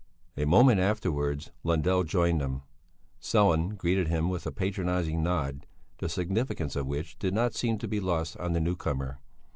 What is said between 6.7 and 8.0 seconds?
of which did not seem to be